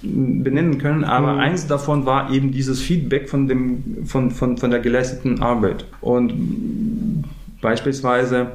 [0.02, 1.40] benennen können, aber Mhm.
[1.40, 5.86] eins davon war eben dieses Feedback von, dem, von, von, von der geleisteten Arbeit.
[6.02, 7.24] Und
[7.62, 8.48] beispielsweise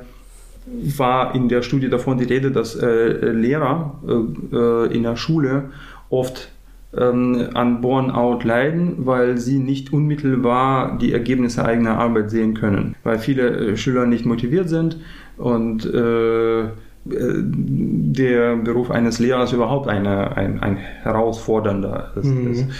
[0.66, 5.70] war in der Studie davon die Rede, dass äh, Lehrer äh, äh, in der Schule
[6.10, 6.50] oft
[6.96, 13.18] ähm, an Burnout leiden, weil sie nicht unmittelbar die Ergebnisse eigener Arbeit sehen können, weil
[13.18, 14.98] viele äh, Schüler nicht motiviert sind
[15.36, 16.64] und äh,
[17.04, 22.26] der Beruf eines Lehrers überhaupt eine, ein, ein herausfordernder ist.
[22.26, 22.70] Mhm.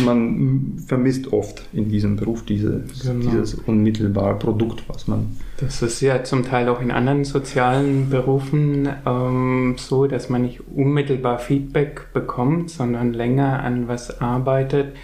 [0.00, 3.30] Man vermisst oft in diesem Beruf diese, Genau.
[3.30, 8.88] dieses unmittelbare Produkt, was man Das ist ja zum Teil auch in anderen sozialen Berufen
[9.06, 14.96] ähm, so, dass man nicht unmittelbar Feedback bekommt, sondern länger an was arbeitet,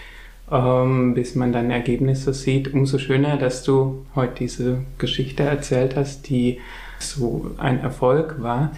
[0.50, 2.72] ähm, bis man dann Ergebnisse sieht.
[2.72, 6.58] Umso schöner, dass du heute diese Geschichte erzählt hast, die
[6.98, 8.72] so ein Erfolg war.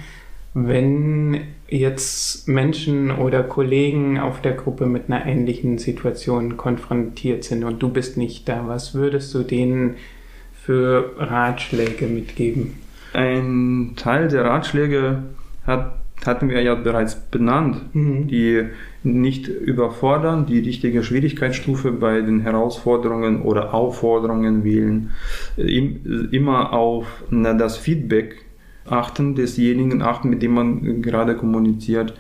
[0.52, 7.80] Wenn jetzt Menschen oder Kollegen auf der Gruppe mit einer ähnlichen Situation konfrontiert sind und
[7.80, 9.94] du bist nicht da, was würdest du denen
[10.52, 12.78] für Ratschläge mitgeben?
[13.12, 15.22] Ein Teil der Ratschläge
[15.64, 15.94] hat,
[16.26, 18.26] hatten wir ja bereits benannt, mhm.
[18.26, 18.64] die
[19.04, 25.10] nicht überfordern, die richtige Schwierigkeitsstufe bei den Herausforderungen oder Aufforderungen wählen,
[25.56, 28.44] immer auf das Feedback
[28.90, 32.14] achten, desjenigen achten, mit dem man gerade kommuniziert.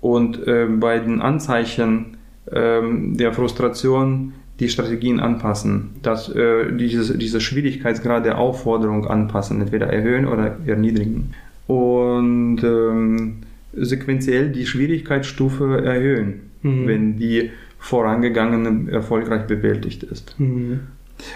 [0.00, 2.16] Und äh, bei den Anzeichen
[2.46, 9.88] äh, der Frustration die Strategien anpassen, dass äh, diese, diese Schwierigkeitsgrad der Aufforderung anpassen, entweder
[9.88, 11.34] erhöhen oder erniedrigen.
[11.66, 13.38] Und ähm,
[13.74, 16.86] sequenziell die Schwierigkeitsstufe erhöhen, mhm.
[16.86, 20.38] wenn die vorangegangene erfolgreich bewältigt ist.
[20.38, 20.80] Mhm.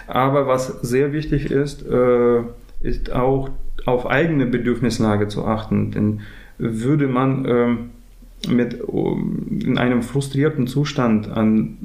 [0.07, 2.43] Aber was sehr wichtig ist, äh,
[2.81, 3.51] ist auch
[3.87, 5.91] auf eigene Bedürfnislage zu achten.
[5.91, 6.21] Denn
[6.59, 7.79] würde man ähm,
[8.49, 11.77] mit, in einem frustrierten Zustand an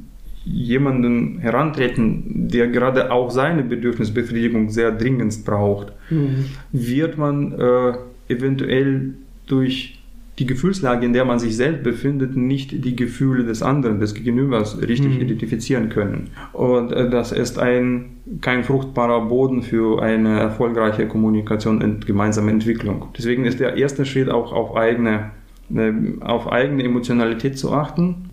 [0.46, 6.46] jemanden herantreten, der gerade auch seine Bedürfnisbefriedigung sehr dringend braucht, mhm.
[6.72, 7.94] wird man äh,
[8.28, 9.16] eventuell
[9.48, 10.00] durch
[10.40, 14.82] die Gefühlslage, in der man sich selbst befindet, nicht die Gefühle des anderen, des Gegenübers
[14.82, 15.22] richtig mhm.
[15.22, 16.32] identifizieren können.
[16.52, 23.08] Und äh, das ist ein, kein fruchtbarer Boden für eine erfolgreiche Kommunikation und gemeinsame Entwicklung.
[23.18, 25.32] Deswegen ist der erste Schritt auch auf eigene,
[25.74, 28.30] äh, auf eigene Emotionalität zu achten.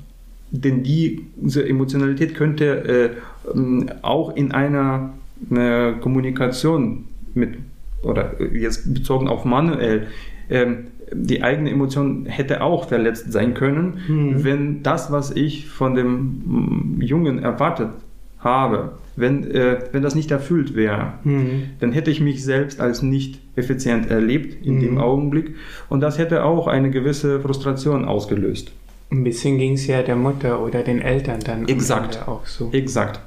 [0.51, 3.15] Denn die, diese Emotionalität könnte
[3.47, 5.15] äh, ähm, auch in einer,
[5.51, 7.59] einer Kommunikation mit
[8.03, 10.09] oder jetzt bezogen auf manuell,
[10.51, 14.45] ähm, die eigene Emotion hätte auch verletzt sein können, mhm.
[14.45, 17.91] wenn das, was ich von dem mm, Jungen erwartet
[18.39, 21.65] habe, wenn, äh, wenn das nicht erfüllt wäre, mhm.
[21.81, 24.81] dann hätte ich mich selbst als nicht effizient erlebt in mhm.
[24.81, 25.55] dem Augenblick
[25.89, 28.73] und das hätte auch eine gewisse Frustration ausgelöst.
[29.11, 32.27] Ein bisschen ging es ja der Mutter oder den Eltern dann Exakt.
[32.27, 32.71] auch so.
[32.73, 33.21] Exakt.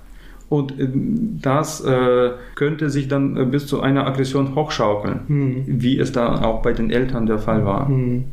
[0.50, 0.88] Und äh,
[1.42, 5.64] das äh, könnte sich dann äh, bis zu einer Aggression hochschaukeln, mhm.
[5.68, 7.90] wie es da auch bei den Eltern der Fall war.
[7.90, 8.26] Mhm.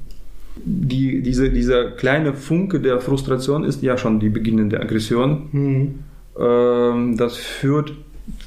[0.65, 5.49] Die, diese, dieser kleine Funke der Frustration ist ja schon die beginnende Aggression.
[5.53, 5.95] Mhm.
[6.39, 7.95] Ähm, das führt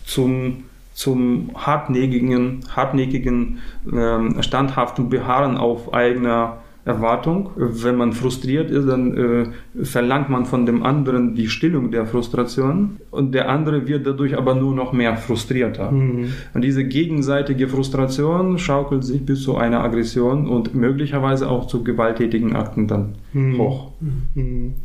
[0.06, 3.60] zum, zum hartnäckigen, hartnäckigen
[3.92, 7.50] ähm, standhaften Beharren auf eigener Erwartung.
[7.56, 12.98] Wenn man frustriert ist, dann äh, verlangt man von dem anderen die Stillung der Frustration
[13.10, 15.92] und der andere wird dadurch aber nur noch mehr frustrierter.
[15.92, 16.34] Mhm.
[16.54, 22.56] Und diese gegenseitige Frustration schaukelt sich bis zu einer Aggression und möglicherweise auch zu gewalttätigen
[22.56, 23.58] Akten dann mhm.
[23.58, 23.92] hoch.
[24.36, 24.76] Mhm.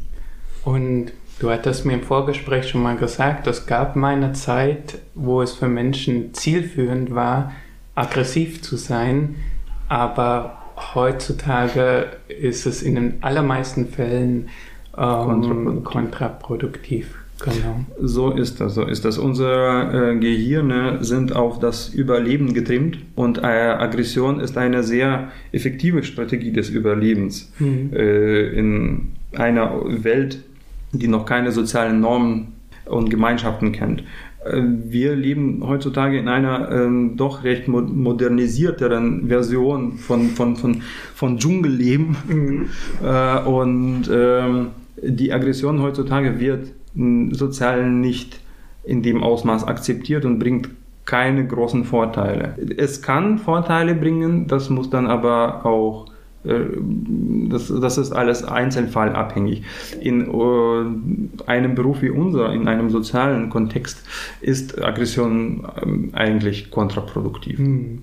[0.64, 5.42] Und du hattest mir im Vorgespräch schon mal gesagt, es gab mal eine Zeit, wo
[5.42, 7.52] es für Menschen zielführend war,
[7.94, 9.36] aggressiv zu sein,
[9.88, 10.59] aber
[10.94, 14.48] heutzutage ist es in den allermeisten Fällen
[14.96, 15.84] ähm, kontraproduktiv.
[15.84, 17.14] kontraproduktiv.
[17.42, 17.84] Genau.
[18.00, 19.18] So ist das, so ist das.
[19.18, 26.02] Unsere äh, Gehirne sind auf das Überleben getrimmt und äh, Aggression ist eine sehr effektive
[26.02, 27.50] Strategie des Überlebens.
[27.58, 27.90] Mhm.
[27.94, 29.72] Äh, in einer
[30.04, 30.42] Welt,
[30.92, 32.52] die noch keine sozialen Normen
[32.84, 34.02] und Gemeinschaften kennt.
[34.44, 40.82] Äh, wir leben heutzutage in einer ähm, doch recht modernisierteren Version von, von, von,
[41.14, 42.16] von Dschungelleben.
[42.28, 42.66] Mhm.
[43.02, 44.68] Äh, und ähm,
[45.02, 46.68] die Aggression heutzutage wird
[47.32, 48.40] sozial nicht
[48.84, 50.68] in dem Ausmaß akzeptiert und bringt
[51.06, 52.56] keine großen Vorteile.
[52.76, 56.09] Es kann Vorteile bringen, das muss dann aber auch
[56.42, 59.62] das, das ist alles einzelfallabhängig.
[60.00, 60.84] In uh,
[61.46, 64.02] einem Beruf wie unser, in einem sozialen Kontext,
[64.40, 67.58] ist Aggression ähm, eigentlich kontraproduktiv.
[67.58, 68.02] Mhm.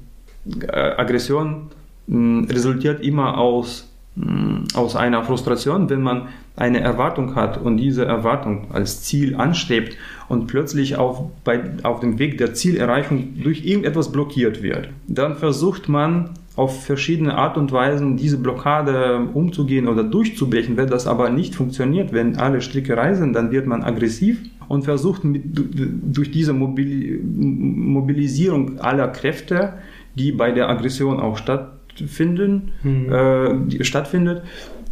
[0.72, 1.68] Aggression
[2.08, 8.06] mh, resultiert immer aus, mh, aus einer Frustration, wenn man eine Erwartung hat und diese
[8.06, 9.98] Erwartung als Ziel anstrebt
[10.28, 14.90] und plötzlich auf, bei, auf dem Weg der Zielerreichung durch irgendetwas blockiert wird.
[15.08, 20.76] Dann versucht man auf verschiedene Art und Weisen diese Blockade umzugehen oder durchzubrechen.
[20.76, 25.24] Wenn das aber nicht funktioniert, wenn alle Stricke reisen, dann wird man aggressiv und versucht
[25.24, 29.74] mit, durch diese Mobilisierung aller Kräfte,
[30.16, 33.14] die bei der Aggression auch stattfinden, mhm.
[33.14, 34.42] äh, die stattfindet,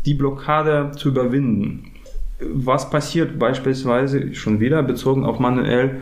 [0.05, 1.85] die Blockade zu überwinden.
[2.39, 6.01] Was passiert beispielsweise schon wieder bezogen auf manuell,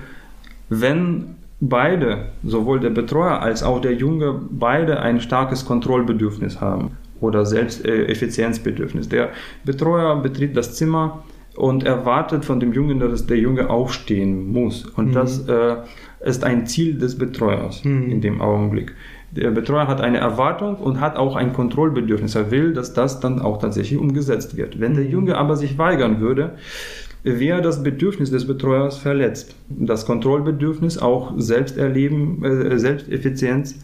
[0.68, 1.36] wenn
[1.70, 9.10] beide, sowohl der Betreuer als auch der Junge, beide ein starkes Kontrollbedürfnis haben oder Selbsteffizienzbedürfnis.
[9.10, 9.30] Der
[9.64, 11.24] Betreuer betritt das Zimmer
[11.56, 14.86] und erwartet von dem Jungen, dass der Junge aufstehen muss.
[14.86, 15.14] Und mhm.
[15.14, 15.78] das äh,
[16.22, 18.10] ist ein Ziel des Betreuers mhm.
[18.12, 18.94] in dem Augenblick.
[19.32, 22.36] Der Betreuer hat eine Erwartung und hat auch ein Kontrollbedürfnis.
[22.36, 24.80] Er will, dass das dann auch tatsächlich umgesetzt wird.
[24.80, 26.52] Wenn der Junge aber sich weigern würde,
[27.24, 29.56] wäre das Bedürfnis des Betreuers verletzt.
[29.70, 33.80] Das Kontrollbedürfnis, auch Selbsterleben, äh, Selbsteffizienz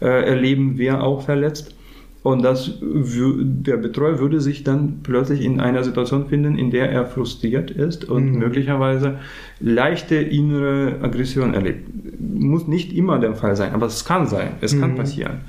[0.00, 1.74] äh, erleben, wäre auch verletzt.
[2.22, 7.04] Und das, der Betreuer würde sich dann plötzlich in einer Situation finden, in der er
[7.04, 8.38] frustriert ist und mhm.
[8.38, 9.18] möglicherweise
[9.60, 11.86] leichte innere Aggression erlebt.
[12.18, 14.80] Muss nicht immer der Fall sein, aber es kann sein, es mhm.
[14.80, 15.40] kann passieren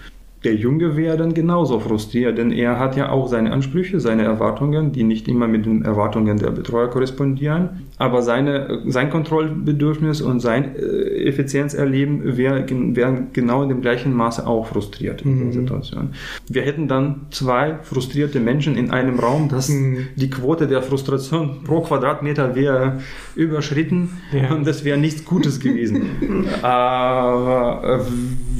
[0.46, 4.92] der Junge wäre dann genauso frustriert, denn er hat ja auch seine Ansprüche, seine Erwartungen,
[4.92, 7.85] die nicht immer mit den Erwartungen der Betreuer korrespondieren.
[7.98, 14.46] Aber seine, sein Kontrollbedürfnis und sein äh, Effizienzerleben wären wär genau in dem gleichen Maße
[14.46, 15.44] auch frustriert in mhm.
[15.44, 16.10] der Situation.
[16.50, 20.08] Wir hätten dann zwei frustrierte Menschen in einem Raum, dass mhm.
[20.16, 23.00] die Quote der Frustration pro Quadratmeter wäre
[23.36, 24.54] überschritten ja.
[24.54, 26.46] und das wäre nichts Gutes gewesen.
[26.62, 28.12] Aber äh,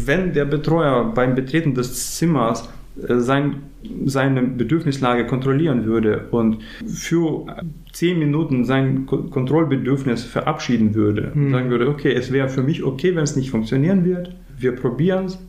[0.06, 3.58] wenn der Betreuer beim Betreten des Zimmers sein,
[4.06, 7.46] seine Bedürfnislage kontrollieren würde und für
[7.92, 11.52] zehn Minuten sein Kontrollbedürfnis verabschieden würde, mhm.
[11.52, 15.26] sagen würde, okay, es wäre für mich okay, wenn es nicht funktionieren wird, wir probieren
[15.26, 15.40] es,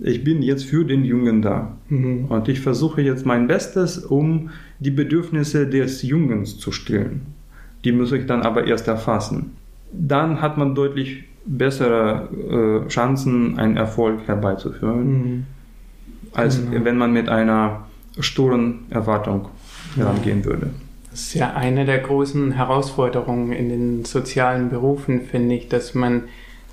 [0.00, 2.26] ich bin jetzt für den Jungen da mhm.
[2.28, 7.22] und ich versuche jetzt mein Bestes, um die Bedürfnisse des Jungens zu stillen.
[7.84, 9.52] Die muss ich dann aber erst erfassen.
[9.92, 15.46] Dann hat man deutlich bessere äh, Chancen, einen Erfolg herbeizuführen, mhm.
[16.32, 16.84] Als mhm.
[16.84, 17.86] wenn man mit einer
[18.18, 19.48] sturen Erwartung
[19.96, 20.70] herangehen würde.
[21.10, 26.24] Das ist ja eine der großen Herausforderungen in den sozialen Berufen, finde ich, dass man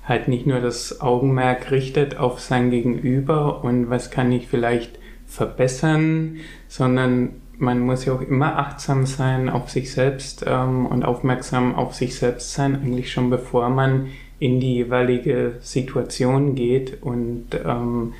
[0.04, 6.38] halt nicht nur das Augenmerk richtet auf sein Gegenüber und was kann ich vielleicht verbessern,
[6.68, 11.94] sondern man muss ja auch immer achtsam sein auf sich selbst ähm, und aufmerksam auf
[11.94, 14.06] sich selbst sein, eigentlich schon bevor man
[14.38, 18.14] in die jeweilige Situation geht und ähm,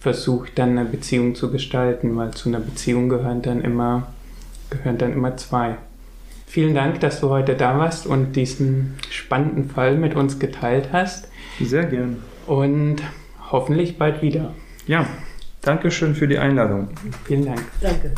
[0.00, 4.12] versucht dann eine Beziehung zu gestalten, weil zu einer Beziehung gehören dann immer,
[4.70, 5.76] gehören dann immer zwei.
[6.46, 11.28] Vielen Dank, dass du heute da warst und diesen spannenden Fall mit uns geteilt hast.
[11.60, 12.22] Sehr gern.
[12.46, 13.02] Und
[13.50, 14.54] hoffentlich bald wieder.
[14.86, 15.06] Ja,
[15.62, 16.88] danke schön für die Einladung.
[17.24, 17.62] Vielen Dank.
[17.80, 18.12] Danke.